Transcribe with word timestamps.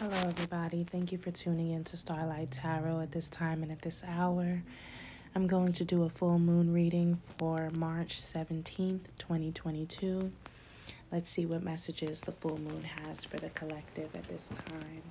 Hello, 0.00 0.16
everybody. 0.24 0.82
Thank 0.82 1.12
you 1.12 1.18
for 1.18 1.30
tuning 1.30 1.70
in 1.70 1.84
to 1.84 1.96
Starlight 1.96 2.50
Tarot 2.50 2.98
at 2.98 3.12
this 3.12 3.28
time 3.28 3.62
and 3.62 3.70
at 3.70 3.80
this 3.80 4.02
hour. 4.04 4.60
I'm 5.36 5.46
going 5.46 5.72
to 5.74 5.84
do 5.84 6.02
a 6.02 6.08
full 6.08 6.40
moon 6.40 6.72
reading 6.72 7.22
for 7.38 7.70
March 7.76 8.20
17th, 8.20 9.02
2022. 9.18 10.32
Let's 11.12 11.30
see 11.30 11.46
what 11.46 11.62
messages 11.62 12.20
the 12.20 12.32
full 12.32 12.58
moon 12.58 12.82
has 12.82 13.24
for 13.24 13.36
the 13.36 13.50
collective 13.50 14.12
at 14.16 14.26
this 14.26 14.48
time. 14.68 15.02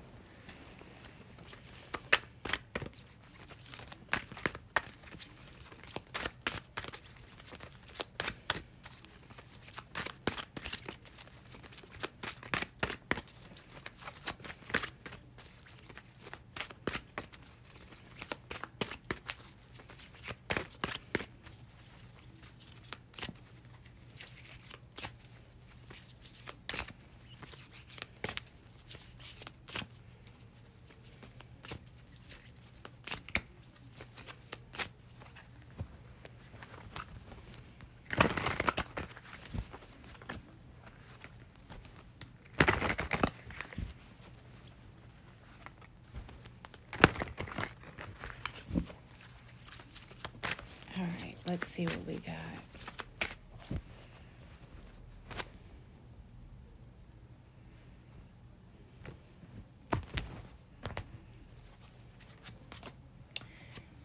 All 50.95 51.05
right, 51.23 51.35
let's 51.47 51.67
see 51.67 51.85
what 51.85 52.05
we 52.05 52.15
got. 52.15 52.35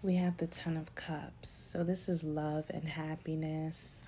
We 0.02 0.14
have 0.14 0.38
the 0.38 0.46
Ten 0.46 0.78
of 0.78 0.94
Cups. 0.94 1.50
So, 1.70 1.84
this 1.84 2.08
is 2.08 2.24
love 2.24 2.64
and 2.70 2.84
happiness. 2.84 4.04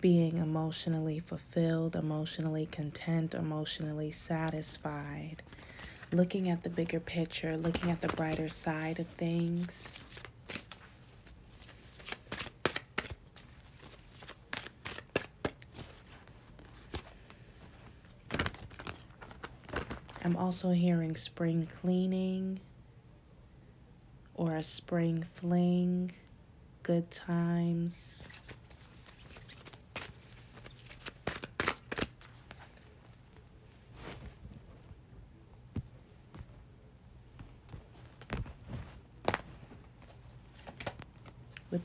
Being 0.00 0.38
emotionally 0.38 1.20
fulfilled, 1.20 1.94
emotionally 1.94 2.66
content, 2.66 3.34
emotionally 3.34 4.10
satisfied 4.10 5.42
looking 6.12 6.48
at 6.48 6.62
the 6.62 6.70
bigger 6.70 7.00
picture, 7.00 7.56
looking 7.56 7.90
at 7.90 8.00
the 8.00 8.08
brighter 8.08 8.48
side 8.48 8.98
of 8.98 9.06
things. 9.18 9.98
I'm 20.24 20.36
also 20.36 20.72
hearing 20.72 21.16
spring 21.16 21.68
cleaning 21.80 22.60
or 24.34 24.56
a 24.56 24.62
spring 24.62 25.24
fling, 25.36 26.10
good 26.82 27.10
times. 27.10 28.28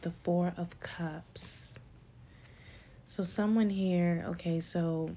The 0.04 0.12
Four 0.12 0.54
of 0.58 0.80
Cups. 0.82 1.74
So, 3.06 3.24
someone 3.24 3.70
here, 3.70 4.26
okay, 4.30 4.60
so 4.60 5.10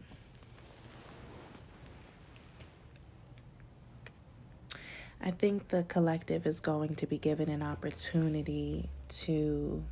I 5.20 5.32
think 5.32 5.68
the 5.68 5.82
collective 5.84 6.46
is 6.46 6.60
going 6.60 6.94
to 6.96 7.06
be 7.06 7.18
given 7.18 7.50
an 7.50 7.62
opportunity 7.62 8.88
to 9.08 9.82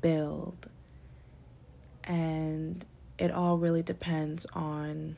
build. 0.00 0.68
And 2.04 2.84
it 3.18 3.32
all 3.32 3.58
really 3.58 3.82
depends 3.82 4.46
on 4.52 5.16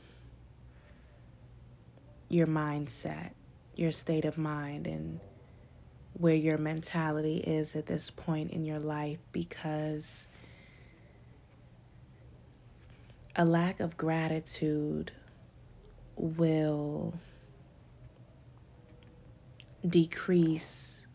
your 2.31 2.47
mindset, 2.47 3.33
your 3.75 3.93
state 3.93 4.25
of 4.25 4.39
mind, 4.39 4.87
and 4.87 5.21
where 6.19 6.35
your 6.35 6.57
mentality 6.57 7.39
is 7.39 7.77
at 7.77 7.87
this 7.87 8.11
point 8.11 8.51
in 8.51 8.65
your 8.65 8.79
life 8.79 9.19
because 9.33 10.27
a 13.35 13.45
lack 13.45 13.81
of 13.81 13.97
gratitude 13.99 15.13
will 16.17 17.13
decrease 19.87 21.07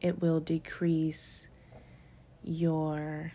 it 0.00 0.20
will 0.22 0.40
decrease 0.40 1.46
your 2.42 3.32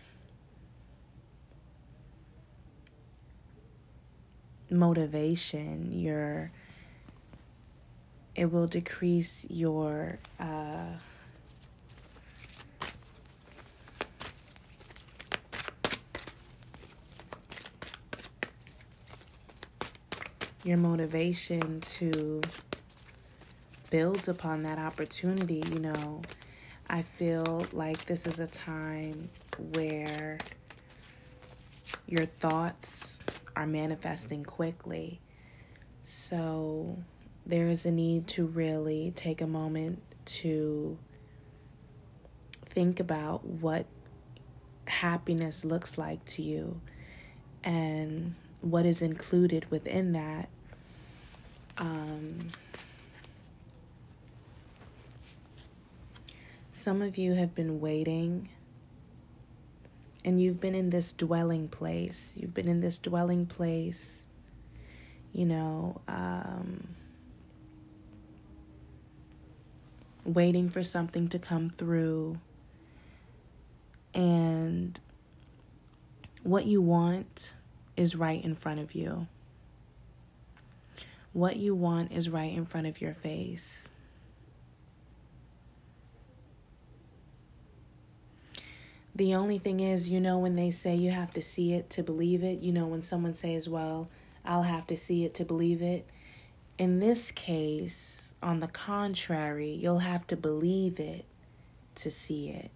motivation 4.68 5.92
your 5.92 6.50
it 8.38 8.52
will 8.52 8.68
decrease 8.68 9.44
your 9.50 10.20
uh, 10.38 10.92
your 20.62 20.76
motivation 20.76 21.80
to 21.80 22.48
build 23.90 24.28
upon 24.28 24.62
that 24.62 24.78
opportunity 24.78 25.54
you 25.56 25.80
know. 25.80 26.26
I 26.90 27.02
feel 27.02 27.68
like 27.72 28.06
this 28.06 28.26
is 28.26 28.38
a 28.38 28.46
time 28.46 29.30
where 29.58 30.44
your 32.06 32.24
thoughts 32.24 33.22
are 33.56 33.66
manifesting 33.66 34.44
quickly. 34.44 35.20
So 36.02 36.96
there 37.48 37.68
is 37.68 37.86
a 37.86 37.90
need 37.90 38.28
to 38.28 38.44
really 38.44 39.10
take 39.16 39.40
a 39.40 39.46
moment 39.46 40.02
to 40.26 40.98
think 42.66 43.00
about 43.00 43.42
what 43.44 43.86
happiness 44.84 45.64
looks 45.64 45.96
like 45.96 46.22
to 46.26 46.42
you 46.42 46.78
and 47.64 48.34
what 48.60 48.84
is 48.84 49.00
included 49.00 49.68
within 49.70 50.12
that. 50.12 50.50
Um, 51.78 52.48
some 56.72 57.00
of 57.00 57.16
you 57.16 57.32
have 57.32 57.54
been 57.54 57.80
waiting 57.80 58.50
and 60.22 60.40
you've 60.40 60.60
been 60.60 60.74
in 60.74 60.90
this 60.90 61.14
dwelling 61.14 61.68
place. 61.68 62.32
You've 62.36 62.52
been 62.52 62.68
in 62.68 62.82
this 62.82 62.98
dwelling 62.98 63.46
place, 63.46 64.24
you 65.32 65.46
know. 65.46 66.02
Um, 66.08 66.86
waiting 70.28 70.68
for 70.68 70.82
something 70.82 71.28
to 71.28 71.38
come 71.38 71.70
through. 71.70 72.38
And 74.14 74.98
what 76.42 76.66
you 76.66 76.82
want 76.82 77.54
is 77.96 78.14
right 78.14 78.42
in 78.44 78.54
front 78.54 78.80
of 78.80 78.94
you. 78.94 79.26
What 81.32 81.56
you 81.56 81.74
want 81.74 82.12
is 82.12 82.28
right 82.28 82.52
in 82.52 82.66
front 82.66 82.86
of 82.86 83.00
your 83.00 83.14
face. 83.14 83.88
The 89.14 89.34
only 89.34 89.58
thing 89.58 89.80
is, 89.80 90.08
you 90.08 90.20
know, 90.20 90.38
when 90.38 90.54
they 90.54 90.70
say 90.70 90.94
you 90.94 91.10
have 91.10 91.32
to 91.34 91.42
see 91.42 91.72
it 91.72 91.90
to 91.90 92.04
believe 92.04 92.44
it, 92.44 92.60
you 92.60 92.72
know, 92.72 92.86
when 92.86 93.02
someone 93.02 93.34
says, 93.34 93.68
well, 93.68 94.08
I'll 94.44 94.62
have 94.62 94.86
to 94.88 94.96
see 94.96 95.24
it 95.24 95.34
to 95.34 95.44
believe 95.44 95.82
it. 95.82 96.06
In 96.78 97.00
this 97.00 97.32
case, 97.32 98.27
on 98.42 98.60
the 98.60 98.68
contrary, 98.68 99.72
you'll 99.72 99.98
have 99.98 100.26
to 100.28 100.36
believe 100.36 101.00
it 101.00 101.24
to 101.96 102.10
see 102.10 102.50
it. 102.50 102.70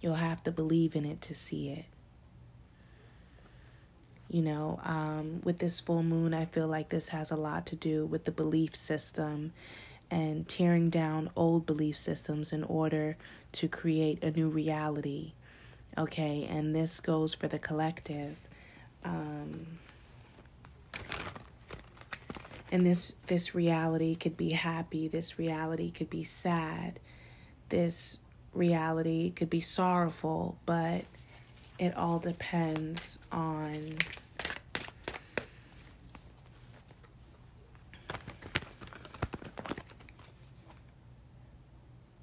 You'll 0.00 0.14
have 0.14 0.42
to 0.44 0.50
believe 0.50 0.96
in 0.96 1.04
it 1.04 1.20
to 1.22 1.34
see 1.34 1.70
it. 1.70 1.84
You 4.28 4.42
know, 4.42 4.80
um, 4.82 5.40
with 5.44 5.58
this 5.58 5.78
full 5.78 6.02
moon, 6.02 6.34
I 6.34 6.46
feel 6.46 6.66
like 6.66 6.88
this 6.88 7.08
has 7.08 7.30
a 7.30 7.36
lot 7.36 7.66
to 7.66 7.76
do 7.76 8.06
with 8.06 8.24
the 8.24 8.32
belief 8.32 8.74
system 8.74 9.52
and 10.10 10.48
tearing 10.48 10.90
down 10.90 11.30
old 11.36 11.66
belief 11.66 11.96
systems 11.96 12.52
in 12.52 12.64
order 12.64 13.16
to 13.52 13.68
create 13.68 14.22
a 14.24 14.30
new 14.30 14.48
reality. 14.48 15.32
Okay, 15.96 16.46
and 16.50 16.74
this 16.74 17.00
goes 17.00 17.34
for 17.34 17.48
the 17.48 17.58
collective. 17.58 18.36
Um, 19.04 19.78
and 22.72 22.86
this 22.86 23.12
this 23.26 23.54
reality 23.54 24.14
could 24.14 24.36
be 24.36 24.50
happy, 24.50 25.06
this 25.06 25.38
reality 25.38 25.90
could 25.90 26.08
be 26.08 26.24
sad, 26.24 26.98
this 27.68 28.18
reality 28.54 29.30
could 29.30 29.50
be 29.50 29.60
sorrowful, 29.60 30.56
but 30.64 31.04
it 31.78 31.94
all 31.96 32.18
depends 32.18 33.18
on 33.30 33.98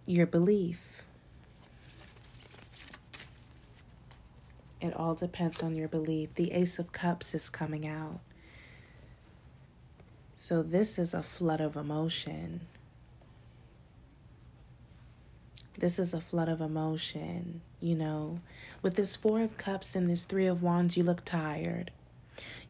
your 0.08 0.26
belief. 0.26 0.82
It 4.82 4.96
all 4.96 5.14
depends 5.14 5.62
on 5.62 5.76
your 5.76 5.90
belief. 5.90 6.34
The 6.34 6.54
Ace 6.54 6.80
of 6.80 6.92
Cups 6.92 7.36
is 7.36 7.50
coming 7.52 7.88
out. 7.88 8.20
So, 10.50 10.64
this 10.64 10.98
is 10.98 11.14
a 11.14 11.22
flood 11.22 11.62
of 11.62 11.76
emotion. 11.76 12.62
This 15.78 16.00
is 16.00 16.12
a 16.12 16.20
flood 16.20 16.50
of 16.50 16.60
emotion, 16.60 17.62
you 17.80 17.94
know. 17.94 18.40
With 18.82 18.96
this 18.96 19.16
Four 19.16 19.44
of 19.44 19.58
Cups 19.58 19.94
and 19.94 20.10
this 20.10 20.24
Three 20.24 20.48
of 20.48 20.64
Wands, 20.64 20.98
you 20.98 21.04
look 21.04 21.24
tired. 21.24 21.92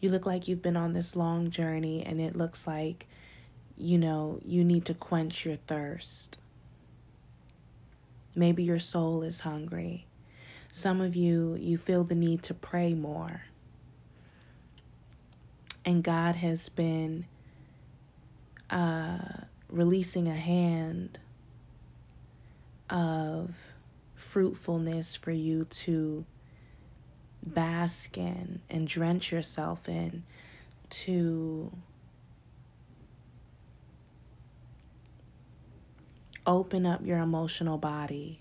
You 0.01 0.09
look 0.09 0.25
like 0.25 0.49
you've 0.49 0.61
been 0.61 0.75
on 0.75 0.91
this 0.91 1.15
long 1.15 1.51
journey, 1.51 2.03
and 2.05 2.19
it 2.19 2.35
looks 2.35 2.67
like, 2.67 3.07
you 3.77 3.97
know, 3.97 4.41
you 4.43 4.65
need 4.65 4.83
to 4.83 4.93
quench 4.93 5.45
your 5.45 5.55
thirst. 5.55 6.37
Maybe 8.35 8.61
your 8.61 8.79
soul 8.79 9.23
is 9.23 9.39
hungry. 9.39 10.05
Some 10.73 10.99
of 10.99 11.15
you, 11.15 11.55
you 11.57 11.77
feel 11.77 12.03
the 12.03 12.13
need 12.13 12.43
to 12.43 12.53
pray 12.53 12.93
more. 12.93 13.43
And 15.85 16.03
God 16.03 16.35
has 16.35 16.67
been 16.67 17.23
uh, 18.69 19.17
releasing 19.69 20.27
a 20.27 20.35
hand 20.35 21.19
of 22.89 23.55
fruitfulness 24.15 25.15
for 25.15 25.31
you 25.31 25.65
to 25.65 26.25
bask 27.43 28.17
in 28.17 28.59
and 28.69 28.87
drench 28.87 29.31
yourself 29.31 29.87
in 29.87 30.23
to 30.89 31.71
open 36.45 36.85
up 36.85 37.05
your 37.05 37.19
emotional 37.19 37.77
body 37.77 38.39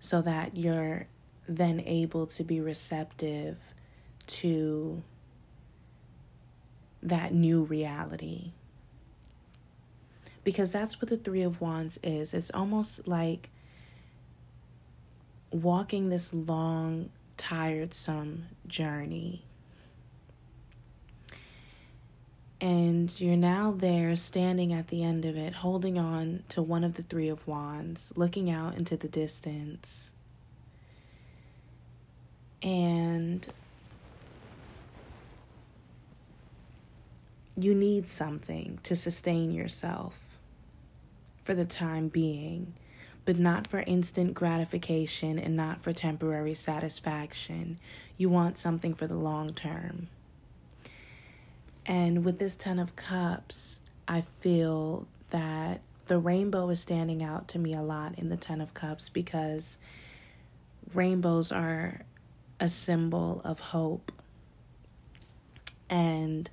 so 0.00 0.20
that 0.20 0.56
you're 0.56 1.06
then 1.48 1.80
able 1.86 2.26
to 2.26 2.44
be 2.44 2.60
receptive 2.60 3.56
to 4.26 5.02
that 7.02 7.32
new 7.32 7.62
reality. 7.62 8.52
Because 10.44 10.70
that's 10.70 11.00
what 11.00 11.08
the 11.08 11.16
Three 11.16 11.42
of 11.42 11.60
Wands 11.60 11.98
is. 12.02 12.34
It's 12.34 12.50
almost 12.52 13.06
like 13.06 13.50
walking 15.50 16.08
this 16.08 16.32
long, 16.34 17.10
tiresome 17.36 18.46
journey 18.66 19.44
And 22.62 23.10
you're 23.20 23.36
now 23.36 23.74
there 23.76 24.14
standing 24.14 24.72
at 24.72 24.86
the 24.86 25.02
end 25.02 25.24
of 25.24 25.36
it, 25.36 25.52
holding 25.52 25.98
on 25.98 26.44
to 26.50 26.62
one 26.62 26.84
of 26.84 26.94
the 26.94 27.02
Three 27.02 27.28
of 27.28 27.44
Wands, 27.48 28.12
looking 28.14 28.50
out 28.50 28.76
into 28.76 28.96
the 28.96 29.08
distance. 29.08 30.12
And 32.62 33.44
you 37.56 37.74
need 37.74 38.08
something 38.08 38.78
to 38.84 38.94
sustain 38.94 39.50
yourself 39.50 40.21
for 41.42 41.54
the 41.54 41.64
time 41.64 42.08
being, 42.08 42.74
but 43.24 43.38
not 43.38 43.66
for 43.66 43.80
instant 43.80 44.34
gratification 44.34 45.38
and 45.38 45.56
not 45.56 45.82
for 45.82 45.92
temporary 45.92 46.54
satisfaction. 46.54 47.78
You 48.16 48.30
want 48.30 48.58
something 48.58 48.94
for 48.94 49.06
the 49.06 49.16
long 49.16 49.52
term. 49.52 50.08
And 51.84 52.24
with 52.24 52.38
this 52.38 52.56
Ten 52.56 52.78
of 52.78 52.94
Cups, 52.94 53.80
I 54.06 54.22
feel 54.40 55.06
that 55.30 55.80
the 56.06 56.18
rainbow 56.18 56.68
is 56.70 56.80
standing 56.80 57.22
out 57.22 57.48
to 57.48 57.58
me 57.58 57.72
a 57.72 57.82
lot 57.82 58.18
in 58.18 58.28
the 58.28 58.36
Ten 58.36 58.60
of 58.60 58.74
Cups 58.74 59.08
because 59.08 59.76
rainbows 60.94 61.50
are 61.50 62.02
a 62.60 62.68
symbol 62.68 63.40
of 63.44 63.58
hope 63.58 64.12
and 65.90 66.48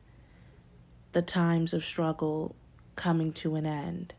the 1.11 1.21
times 1.21 1.73
of 1.73 1.83
struggle 1.83 2.55
coming 2.95 3.31
to 3.33 3.55
an 3.55 3.65
end. 3.65 4.13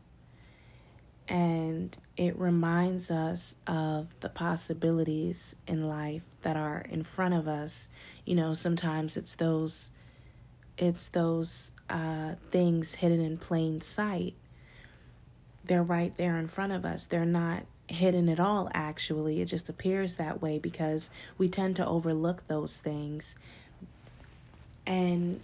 And 1.31 1.97
it 2.17 2.37
reminds 2.37 3.09
us 3.09 3.55
of 3.65 4.13
the 4.19 4.27
possibilities 4.27 5.55
in 5.65 5.87
life 5.87 6.23
that 6.41 6.57
are 6.57 6.85
in 6.89 7.03
front 7.03 7.33
of 7.35 7.47
us. 7.47 7.87
You 8.25 8.35
know, 8.35 8.53
sometimes 8.53 9.15
it's 9.15 9.35
those 9.35 9.91
it's 10.77 11.07
those 11.07 11.71
uh, 11.89 12.35
things 12.49 12.95
hidden 12.95 13.21
in 13.21 13.37
plain 13.37 13.79
sight. 13.79 14.33
They're 15.63 15.83
right 15.83 16.15
there 16.17 16.37
in 16.37 16.49
front 16.49 16.73
of 16.73 16.83
us. 16.83 17.05
They're 17.05 17.23
not 17.23 17.63
hidden 17.87 18.27
at 18.27 18.39
all, 18.41 18.69
actually. 18.73 19.39
It 19.39 19.45
just 19.45 19.69
appears 19.69 20.15
that 20.15 20.41
way 20.41 20.59
because 20.59 21.09
we 21.37 21.47
tend 21.47 21.77
to 21.77 21.87
overlook 21.87 22.45
those 22.47 22.75
things. 22.75 23.35
And 24.85 25.39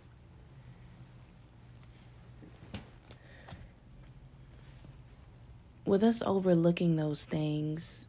with 5.87 6.03
us 6.03 6.21
overlooking 6.25 6.95
those 6.95 7.23
things, 7.23 8.05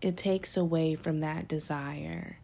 it 0.00 0.16
takes 0.16 0.56
away 0.56 0.94
from 0.94 1.20
that 1.20 1.48
desire 1.48 2.38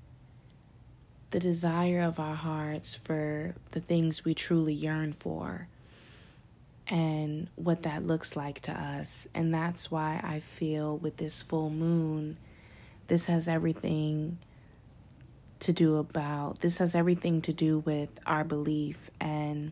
the 1.31 1.41
desire 1.41 2.01
of 2.01 2.19
our 2.19 2.35
hearts 2.35 2.95
for 2.95 3.55
the 3.71 3.81
things 3.81 4.25
we 4.25 4.35
truly 4.35 4.75
yearn 4.75 5.13
for 5.13 5.69
and 6.89 7.49
what 7.55 7.85
that 7.85 8.05
looks 8.05 8.35
like 8.35 8.61
to 8.61 8.73
us. 8.73 9.29
And 9.33 9.55
that's 9.55 9.91
why 9.91 10.21
I 10.23 10.41
feel 10.41 10.97
with 10.97 11.17
this 11.19 11.41
full 11.41 11.71
moon, 11.71 12.37
this 13.07 13.27
has 13.27 13.47
everything 13.47 14.39
to 15.61 15.73
do 15.73 15.99
about, 15.99 16.61
this 16.61 16.79
has 16.79 16.95
everything 16.95 17.43
to 17.43 17.53
do 17.53 17.79
with 17.81 18.09
our 18.27 18.43
belief 18.43 19.11
and 19.21 19.71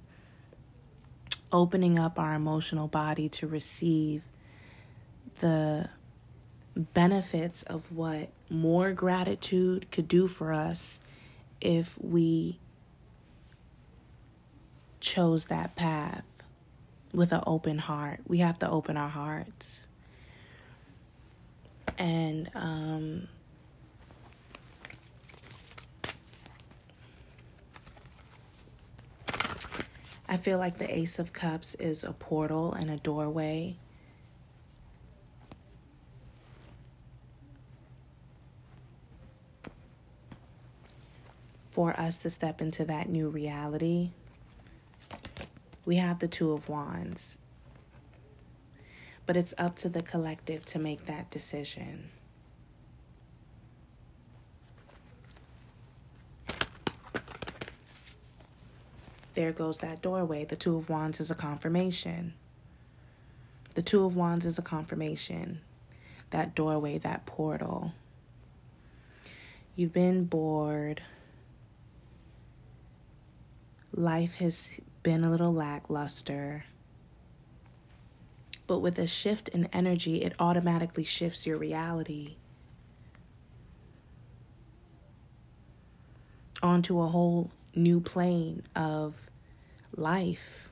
opening 1.53 1.99
up 1.99 2.19
our 2.19 2.35
emotional 2.35 2.89
body 2.89 3.29
to 3.29 3.47
receive 3.47 4.23
the 5.41 5.89
benefits 6.77 7.63
of 7.65 7.91
what 7.93 8.29
more 8.51 8.93
gratitude 8.93 9.91
could 9.91 10.09
do 10.09 10.29
for 10.29 10.53
us 10.53 11.01
if 11.61 11.97
we 12.01 12.59
chose 15.01 15.45
that 15.47 15.75
path 15.75 16.25
with 17.13 17.33
an 17.33 17.43
open 17.47 17.79
heart. 17.79 18.21
We 18.27 18.39
have 18.39 18.59
to 18.61 18.69
open 18.69 18.97
our 18.97 19.09
hearts. 19.09 19.87
And 21.97 22.51
um, 22.55 23.29
I 30.29 30.37
feel 30.37 30.59
like 30.59 30.79
the 30.79 30.95
Ace 30.95 31.19
of 31.19 31.33
Cups 31.33 31.75
is 31.77 32.05
a 32.05 32.13
portal 32.13 32.75
and 32.75 32.91
a 32.91 32.97
doorway 32.97 33.77
for 41.79 41.99
us 41.99 42.17
to 42.17 42.29
step 42.29 42.61
into 42.61 42.85
that 42.85 43.09
new 43.09 43.29
reality, 43.29 44.11
we 45.87 45.95
have 45.95 46.19
the 46.19 46.27
Two 46.27 46.51
of 46.51 46.69
Wands. 46.69 47.39
But 49.27 49.37
it's 49.37 49.55
up 49.57 49.77
to 49.77 49.89
the 49.89 50.03
collective 50.03 50.67
to 50.67 50.81
make 50.81 51.07
that 51.07 51.31
decision. 51.31 52.11
There 59.39 59.53
goes 59.53 59.79
that 59.79 60.03
doorway. 60.03 60.45
The 60.45 60.57
Two 60.57 60.77
of 60.77 60.89
Wands 60.89 61.21
is 61.21 61.31
a 61.31 61.35
confirmation. 61.37 62.35
The 63.77 63.83
Two 63.83 64.05
of 64.05 64.17
Wands 64.17 64.45
is 64.45 64.59
a 64.59 64.63
confirmation. 64.63 65.61
That 66.31 66.57
doorway, 66.57 66.99
that 66.99 67.25
portal. 67.25 67.93
You've 69.77 69.93
been 69.93 70.25
bored 70.25 71.03
life 73.95 74.35
has 74.41 74.71
been 75.05 75.23
a 75.23 75.31
little 75.31 75.55
lackluster. 75.55 76.65
But 78.67 78.81
with 78.81 78.99
a 78.99 79.07
shift 79.07 79.51
in 79.51 79.67
energy, 79.67 80.25
it 80.25 80.33
automatically 80.41 81.05
shifts 81.05 81.47
your 81.47 81.59
reality 81.59 82.35
onto 86.61 87.01
a 87.01 87.07
whole 87.07 87.53
new 87.79 88.01
plane 88.01 88.63
of 88.77 89.15
life 89.97 90.71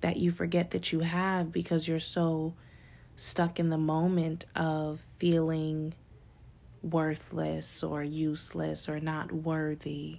that 0.00 0.16
you 0.16 0.30
forget 0.30 0.70
that 0.70 0.92
you 0.92 1.00
have 1.00 1.50
because 1.50 1.88
you're 1.88 1.98
so 1.98 2.54
stuck 3.16 3.58
in 3.58 3.70
the 3.70 3.78
moment 3.78 4.44
of 4.54 5.00
feeling 5.18 5.94
worthless 6.82 7.82
or 7.82 8.04
useless 8.04 8.88
or 8.88 9.00
not 9.00 9.32
worthy. 9.32 10.18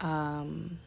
Um, 0.00 0.78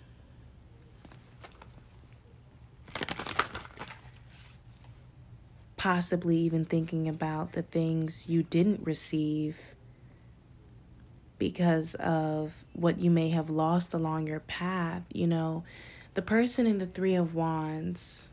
possibly 5.77 6.37
even 6.37 6.63
thinking 6.63 7.07
about 7.07 7.53
the 7.53 7.63
things 7.63 8.29
you 8.29 8.43
didn't 8.43 8.85
receive 8.85 9.57
because 11.41 11.95
of 11.95 12.53
what 12.73 12.99
you 12.99 13.09
may 13.09 13.31
have 13.31 13.49
lost 13.49 13.95
along 13.95 14.27
your 14.27 14.41
path. 14.41 15.01
You 15.11 15.25
know, 15.25 15.63
the 16.13 16.21
person 16.21 16.67
in 16.67 16.77
the 16.77 16.85
Three 16.85 17.15
of 17.15 17.33
Wands 17.33 18.29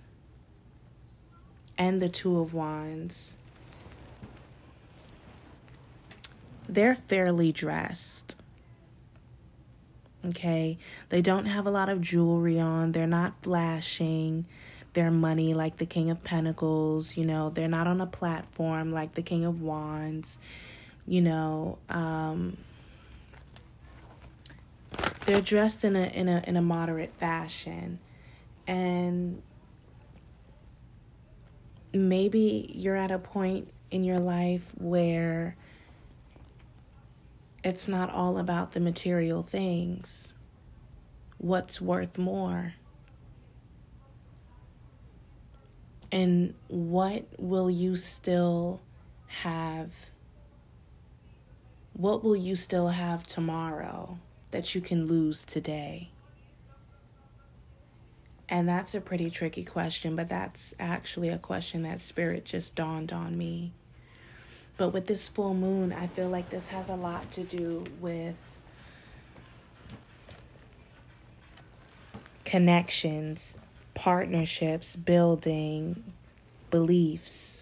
and 1.78 2.02
the 2.02 2.10
Two 2.10 2.38
of 2.38 2.52
Wands, 2.52 3.34
they're 6.68 6.96
fairly 6.96 7.50
dressed. 7.50 8.36
Okay, 10.26 10.76
they 11.08 11.22
don't 11.22 11.46
have 11.46 11.66
a 11.66 11.70
lot 11.70 11.88
of 11.88 12.02
jewelry 12.02 12.60
on, 12.60 12.92
they're 12.92 13.06
not 13.06 13.32
flashing 13.40 14.44
their 14.92 15.10
money 15.10 15.54
like 15.54 15.78
the 15.78 15.86
King 15.86 16.10
of 16.10 16.22
Pentacles, 16.22 17.16
you 17.16 17.24
know, 17.24 17.48
they're 17.48 17.68
not 17.68 17.86
on 17.86 18.02
a 18.02 18.06
platform 18.06 18.90
like 18.90 19.14
the 19.14 19.22
King 19.22 19.46
of 19.46 19.62
Wands, 19.62 20.36
you 21.06 21.22
know, 21.22 21.78
um, 21.88 22.58
they're 25.28 25.42
dressed 25.42 25.84
in 25.84 25.94
a 25.94 26.04
in 26.04 26.26
a 26.26 26.42
in 26.46 26.56
a 26.56 26.62
moderate 26.62 27.12
fashion 27.12 27.98
and 28.66 29.42
maybe 31.92 32.72
you're 32.74 32.96
at 32.96 33.10
a 33.10 33.18
point 33.18 33.70
in 33.90 34.04
your 34.04 34.18
life 34.18 34.62
where 34.78 35.54
it's 37.62 37.88
not 37.88 38.10
all 38.10 38.38
about 38.38 38.72
the 38.72 38.80
material 38.80 39.42
things. 39.42 40.32
What's 41.36 41.78
worth 41.78 42.16
more? 42.16 42.72
And 46.10 46.54
what 46.68 47.26
will 47.38 47.70
you 47.70 47.96
still 47.96 48.80
have? 49.26 49.90
What 51.92 52.24
will 52.24 52.36
you 52.36 52.56
still 52.56 52.88
have 52.88 53.26
tomorrow 53.26 54.18
that 54.50 54.74
you 54.74 54.80
can 54.80 55.06
lose 55.06 55.44
today? 55.44 56.10
And 58.48 58.68
that's 58.68 58.94
a 58.94 59.00
pretty 59.00 59.30
tricky 59.30 59.62
question, 59.64 60.16
but 60.16 60.28
that's 60.28 60.74
actually 60.80 61.28
a 61.28 61.38
question 61.38 61.82
that 61.82 62.00
spirit 62.00 62.44
just 62.44 62.74
dawned 62.74 63.12
on 63.12 63.36
me. 63.36 63.72
But 64.78 64.90
with 64.90 65.06
this 65.06 65.28
full 65.28 65.54
moon, 65.54 65.92
I 65.92 66.06
feel 66.06 66.28
like 66.28 66.48
this 66.48 66.68
has 66.68 66.88
a 66.88 66.94
lot 66.94 67.30
to 67.32 67.42
do 67.42 67.84
with 68.00 68.36
connections, 72.44 73.58
partnerships, 73.92 74.96
building, 74.96 76.02
beliefs. 76.70 77.57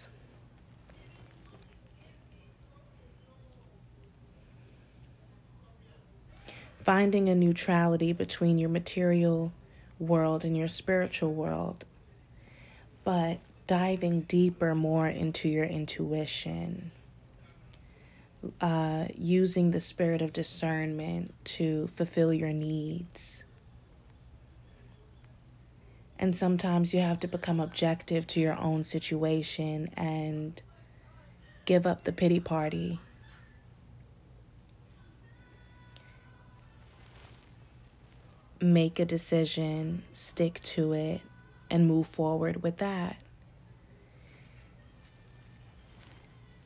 Finding 6.87 7.27
a 7.27 7.35
neutrality 7.35 8.13
between 8.13 8.57
your 8.57 8.69
material 8.69 9.51
world 9.99 10.45
and 10.45 10.55
your 10.55 10.69
spiritual 10.69 11.33
world, 11.33 11.83
but 13.03 13.39
diving 13.67 14.21
deeper 14.21 14.73
more 14.73 15.05
into 15.05 15.49
your 15.49 15.65
intuition, 15.65 16.91
uh, 18.61 19.07
using 19.17 19.71
the 19.71 19.81
spirit 19.81 20.21
of 20.21 20.31
discernment 20.31 21.33
to 21.43 21.87
fulfill 21.87 22.31
your 22.31 22.53
needs. 22.53 23.43
And 26.17 26.33
sometimes 26.33 26.93
you 26.93 27.01
have 27.01 27.19
to 27.19 27.27
become 27.27 27.59
objective 27.59 28.25
to 28.27 28.39
your 28.39 28.57
own 28.57 28.85
situation 28.85 29.89
and 29.97 30.61
give 31.65 31.85
up 31.85 32.05
the 32.05 32.13
pity 32.13 32.39
party 32.39 33.01
make 38.61 38.99
a 38.99 39.05
decision, 39.05 40.03
stick 40.13 40.61
to 40.63 40.93
it, 40.93 41.21
and 41.69 41.87
move 41.87 42.07
forward 42.07 42.63
with 42.63 42.77
that. 42.77 43.17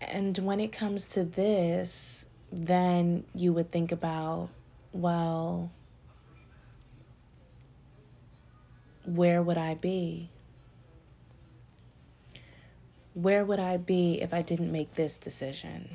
And 0.01 0.37
when 0.39 0.59
it 0.59 0.71
comes 0.71 1.07
to 1.09 1.23
this, 1.23 2.25
then 2.51 3.23
you 3.33 3.53
would 3.53 3.71
think 3.71 3.91
about, 3.91 4.49
well, 4.91 5.71
where 9.05 9.41
would 9.41 9.57
I 9.57 9.75
be? 9.75 10.29
Where 13.13 13.45
would 13.45 13.59
I 13.59 13.77
be 13.77 14.21
if 14.21 14.33
I 14.33 14.41
didn't 14.41 14.71
make 14.71 14.95
this 14.95 15.17
decision? 15.17 15.89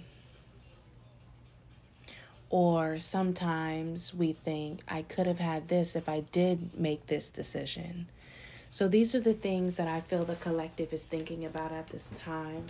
Or 2.59 2.99
sometimes 2.99 4.15
we 4.15 4.33
think, 4.33 4.81
I 4.89 5.03
could 5.03 5.27
have 5.27 5.39
had 5.39 5.69
this 5.69 5.95
if 5.95 6.09
I 6.09 6.21
did 6.21 6.75
make 6.75 7.07
this 7.07 7.29
decision. 7.29 8.09
So 8.71 8.89
these 8.89 9.15
are 9.15 9.21
the 9.21 9.35
things 9.35 9.77
that 9.77 9.89
I 9.89 10.01
feel 10.01 10.25
the 10.25 10.37
collective 10.37 10.91
is 10.95 11.03
thinking 11.03 11.45
about 11.45 11.71
at 11.71 11.91
this 11.91 12.11
time. 12.25 12.65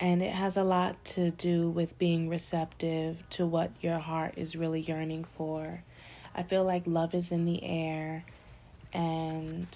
And 0.00 0.24
it 0.24 0.32
has 0.32 0.56
a 0.56 0.64
lot 0.64 1.04
to 1.14 1.30
do 1.30 1.70
with 1.70 1.96
being 2.00 2.28
receptive 2.28 3.22
to 3.30 3.46
what 3.46 3.70
your 3.80 4.00
heart 4.00 4.34
is 4.36 4.56
really 4.56 4.80
yearning 4.80 5.22
for. 5.22 5.84
I 6.34 6.42
feel 6.42 6.64
like 6.64 6.82
love 6.84 7.14
is 7.14 7.30
in 7.30 7.44
the 7.44 7.62
air 7.62 8.24
and 8.92 9.68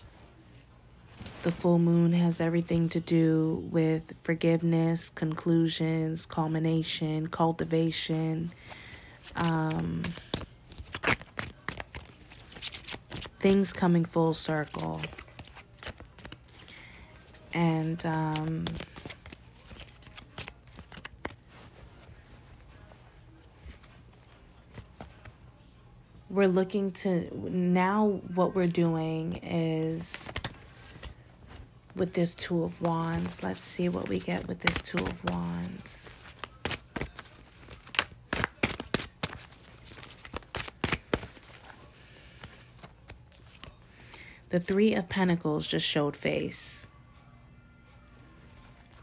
the 1.45 1.53
full 1.53 1.79
moon 1.79 2.15
has 2.15 2.41
everything 2.41 2.89
to 2.89 2.99
do 3.01 3.63
with 3.71 4.03
forgiveness, 4.23 5.11
conclusions, 5.11 6.25
culmination, 6.25 7.27
cultivation, 7.27 8.51
um, 9.37 10.03
things 13.41 13.75
coming 13.75 14.07
full 14.07 14.33
circle. 14.33 15.03
And 17.53 18.05
um, 18.07 18.65
we're 26.31 26.49
looking 26.49 26.91
to 26.93 27.29
now, 27.51 28.23
what 28.35 28.55
we're 28.55 28.67
doing 28.67 29.37
is 29.43 30.24
with 31.95 32.13
this 32.15 32.35
Two 32.35 32.65
of 32.65 32.81
Wands. 32.81 33.43
Let's 33.43 33.63
see 33.63 33.89
what 33.89 34.09
we 34.09 34.19
get 34.19 34.47
with 34.49 34.61
this 34.61 34.83
Two 34.83 34.99
of 34.99 35.25
Wands. 35.33 36.15
The 44.51 44.61
Three 44.61 44.95
of 44.95 45.09
Pentacles 45.09 45.67
just 45.67 45.87
showed 45.87 46.17
face. 46.17 46.87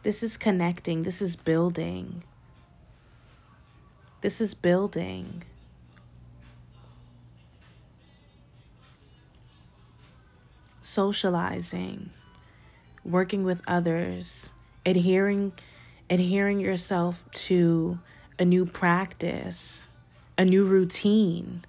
This 0.03 0.24
is 0.24 0.38
connecting. 0.38 1.03
This 1.03 1.21
is 1.21 1.36
building. 1.36 2.24
This 4.21 4.41
is 4.41 4.53
building. 4.53 5.43
Socializing 10.81 12.12
working 13.03 13.43
with 13.43 13.62
others, 13.67 14.50
adhering 14.86 15.53
adhering 16.10 16.60
yourself 16.60 17.24
to 17.31 17.98
a 18.38 18.46
new 18.46 18.65
practice, 18.65 19.88
a 20.38 20.46
new 20.46 20.65
routine. 20.65 21.63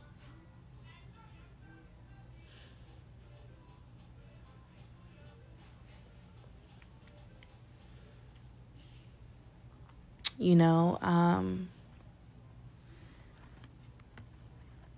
You 10.38 10.56
know, 10.56 10.98
um, 11.02 11.68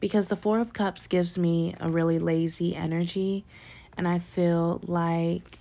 because 0.01 0.29
the 0.29 0.37
Four 0.37 0.61
of 0.61 0.73
Cups 0.73 1.07
gives 1.07 1.39
me 1.39 1.75
a 1.81 1.91
really 1.91 2.19
lazy 2.19 2.75
energy 2.75 3.45
And 3.97 4.09
I 4.09 4.19
feel 4.21 4.81
like 4.85 5.59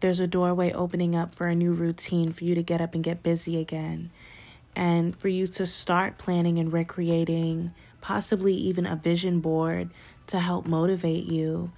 there's 0.00 0.20
a 0.20 0.26
doorway 0.26 0.72
opening 0.72 1.16
up 1.16 1.34
for 1.34 1.48
a 1.48 1.54
new 1.54 1.72
routine 1.72 2.32
for 2.32 2.44
you 2.44 2.54
to 2.54 2.62
get 2.62 2.80
up 2.80 2.94
and 2.94 3.02
get 3.02 3.22
busy 3.22 3.60
again. 3.60 4.10
And 4.76 5.16
for 5.16 5.28
you 5.28 5.48
to 5.48 5.66
start 5.66 6.18
planning 6.18 6.58
and 6.58 6.72
recreating, 6.72 7.72
possibly 8.00 8.54
even 8.54 8.86
a 8.86 8.94
vision 8.96 9.40
board 9.40 9.90
to 10.28 10.38
help 10.38 10.66
motivate 10.66 11.24
you. 11.24 11.72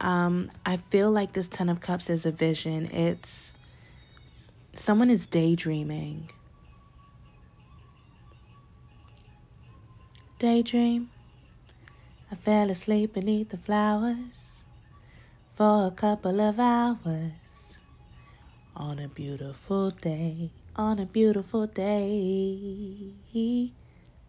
Um, 0.00 0.50
I 0.66 0.78
feel 0.78 1.10
like 1.10 1.32
this 1.32 1.46
Ten 1.46 1.68
of 1.68 1.80
Cups 1.80 2.10
is 2.10 2.26
a 2.26 2.32
vision. 2.32 2.86
It's 2.86 3.54
someone 4.74 5.10
is 5.10 5.26
daydreaming. 5.26 6.30
Daydream. 10.40 11.10
I 12.32 12.34
fell 12.34 12.70
asleep 12.70 13.12
beneath 13.12 13.50
the 13.50 13.58
flowers 13.58 14.62
for 15.54 15.86
a 15.86 15.90
couple 15.92 16.40
of 16.40 16.58
hours 16.58 17.41
on 18.82 18.98
a 18.98 19.06
beautiful 19.06 19.92
day. 19.92 20.50
On 20.74 20.98
a 20.98 21.06
beautiful 21.06 21.68
day. 21.68 23.12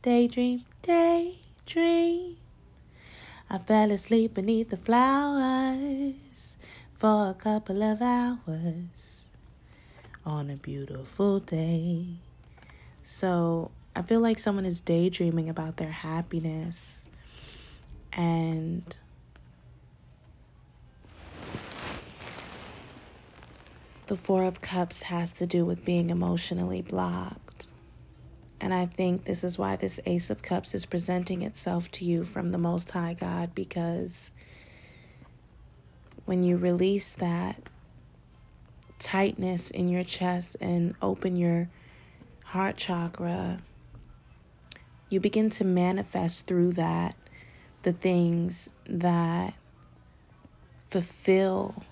Daydream, 0.03 0.63
daydream. 0.83 2.38
I 3.50 3.57
fell 3.57 3.91
asleep 3.91 4.36
beneath 4.36 4.69
the 4.69 4.77
flowers 4.77 6.55
for 7.00 7.31
a 7.31 7.33
couple 7.33 7.81
of 7.81 8.00
hours 8.03 9.27
on 10.24 10.51
a 10.51 10.55
beautiful 10.55 11.39
day. 11.39 12.05
So 13.03 13.72
I 13.95 14.03
feel 14.03 14.19
like 14.19 14.38
someone 14.38 14.67
is 14.67 14.81
daydreaming 14.81 15.50
about 15.50 15.77
their 15.77 15.91
happiness 15.91 17.03
and 18.12 18.95
the 24.13 24.17
Four 24.17 24.43
of 24.43 24.62
Cups 24.62 25.01
has 25.01 25.32
to 25.32 25.48
do 25.48 25.65
with 25.65 25.84
being 25.84 26.12
emotionally 26.12 26.84
blocked. 26.84 27.65
And 28.62 28.72
I 28.72 28.86
think 28.86 29.25
this 29.25 29.43
is 29.43 29.58
why 29.58 29.75
this 29.75 30.00
Ace 30.05 30.29
of 30.29 30.43
Cups 30.43 30.75
is 30.75 30.86
presenting 30.86 31.41
itself 31.41 31.89
to 31.93 32.05
you 32.05 32.24
from 32.24 32.51
the 32.51 32.60
Most 32.60 32.91
High 32.91 33.15
God 33.15 33.55
because 33.55 34.32
when 36.25 36.43
you 36.43 36.58
release 36.58 37.13
that 37.13 37.60
tightness 39.00 39.72
in 39.72 39.89
your 39.89 40.03
chest 40.03 40.58
and 40.62 40.93
open 41.01 41.36
your 41.36 41.67
heart 42.43 42.77
chakra, 42.77 43.62
you 45.10 45.20
begin 45.20 45.50
to 45.50 45.63
manifest 45.63 46.46
through 46.46 46.74
that 46.74 47.15
the 47.82 47.93
things 47.93 48.70
that 48.86 49.55
fulfill 50.91 51.84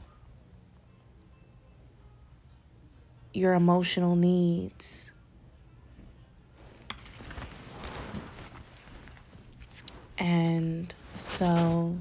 your 3.34 3.54
emotional 3.54 4.16
needs. 4.16 5.10
And 10.18 10.94
so 11.16 11.98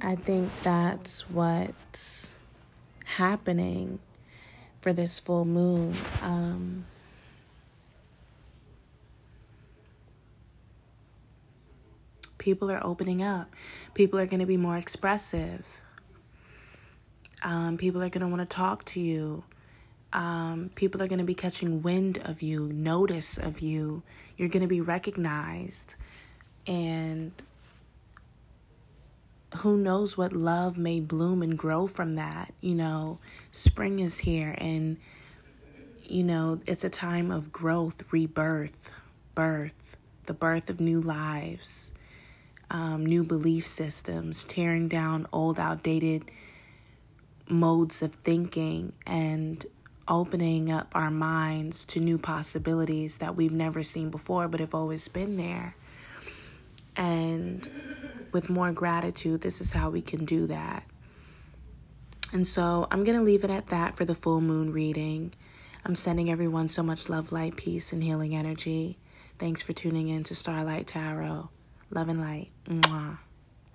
I 0.00 0.16
think 0.16 0.50
that's 0.62 1.28
what's 1.28 2.28
happening 3.04 3.98
for 4.80 4.92
this 4.92 5.18
full 5.18 5.44
moon. 5.44 5.94
Um, 6.22 6.86
people 12.38 12.70
are 12.70 12.84
opening 12.84 13.22
up, 13.22 13.50
people 13.94 14.18
are 14.18 14.26
going 14.26 14.40
to 14.40 14.46
be 14.46 14.56
more 14.56 14.76
expressive. 14.76 15.82
Um, 17.44 17.76
people 17.76 18.02
are 18.02 18.08
going 18.08 18.22
to 18.22 18.28
want 18.28 18.40
to 18.40 18.56
talk 18.56 18.84
to 18.86 19.00
you 19.00 19.44
um, 20.14 20.70
people 20.76 21.02
are 21.02 21.08
going 21.08 21.18
to 21.18 21.24
be 21.24 21.34
catching 21.34 21.82
wind 21.82 22.18
of 22.24 22.40
you, 22.40 22.68
notice 22.72 23.36
of 23.36 23.60
you. 23.60 24.02
You're 24.36 24.48
going 24.48 24.62
to 24.62 24.68
be 24.68 24.80
recognized. 24.80 25.96
And 26.68 27.32
who 29.56 29.76
knows 29.76 30.16
what 30.16 30.32
love 30.32 30.78
may 30.78 31.00
bloom 31.00 31.42
and 31.42 31.58
grow 31.58 31.88
from 31.88 32.14
that. 32.14 32.54
You 32.60 32.76
know, 32.76 33.18
spring 33.50 33.98
is 33.98 34.18
here, 34.18 34.54
and, 34.58 34.98
you 36.04 36.22
know, 36.22 36.60
it's 36.66 36.84
a 36.84 36.90
time 36.90 37.32
of 37.32 37.50
growth, 37.50 38.04
rebirth, 38.12 38.92
birth, 39.34 39.96
the 40.26 40.34
birth 40.34 40.70
of 40.70 40.80
new 40.80 41.00
lives, 41.00 41.90
um, 42.70 43.04
new 43.04 43.24
belief 43.24 43.66
systems, 43.66 44.44
tearing 44.44 44.86
down 44.86 45.26
old, 45.32 45.58
outdated 45.58 46.30
modes 47.48 48.02
of 48.02 48.14
thinking 48.14 48.92
and 49.06 49.64
opening 50.06 50.70
up 50.70 50.92
our 50.94 51.10
minds 51.10 51.84
to 51.86 52.00
new 52.00 52.18
possibilities 52.18 53.18
that 53.18 53.36
we've 53.36 53.52
never 53.52 53.82
seen 53.82 54.10
before 54.10 54.48
but 54.48 54.60
have 54.60 54.74
always 54.74 55.08
been 55.08 55.36
there. 55.36 55.74
And 56.96 57.68
with 58.32 58.50
more 58.50 58.72
gratitude, 58.72 59.40
this 59.40 59.60
is 59.60 59.72
how 59.72 59.90
we 59.90 60.02
can 60.02 60.24
do 60.24 60.46
that. 60.46 60.84
And 62.32 62.46
so 62.46 62.86
I'm 62.90 63.04
going 63.04 63.16
to 63.16 63.22
leave 63.22 63.44
it 63.44 63.50
at 63.50 63.68
that 63.68 63.96
for 63.96 64.04
the 64.04 64.14
full 64.14 64.40
moon 64.40 64.72
reading. 64.72 65.32
I'm 65.84 65.94
sending 65.94 66.30
everyone 66.30 66.68
so 66.68 66.82
much 66.82 67.08
love, 67.08 67.30
light, 67.30 67.56
peace, 67.56 67.92
and 67.92 68.02
healing 68.02 68.34
energy. 68.34 68.98
Thanks 69.38 69.62
for 69.62 69.72
tuning 69.72 70.08
in 70.08 70.24
to 70.24 70.34
Starlight 70.34 70.86
Tarot. 70.86 71.50
Love 71.90 72.08
and 72.08 72.20
light. 72.20 72.50
Mwah. 72.66 73.18